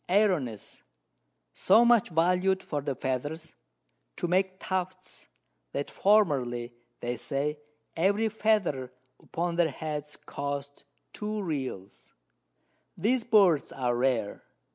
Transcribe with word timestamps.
Airones, 0.09 0.81
so 1.53 1.85
much 1.85 2.09
valued 2.09 2.63
for 2.63 2.81
the 2.81 2.95
Feathers, 2.95 3.53
to 4.15 4.27
make 4.27 4.59
Tufts, 4.59 5.27
that 5.73 5.91
formerly, 5.91 6.73
they 7.01 7.15
say, 7.15 7.59
every 7.95 8.27
Feather 8.27 8.91
upon 9.21 9.57
their 9.57 9.69
Heads 9.69 10.15
cost 10.15 10.83
2 11.13 11.43
Reals. 11.43 12.13
These 12.97 13.23
Birds 13.23 13.71
are 13.71 13.95
rare. 13.95 14.41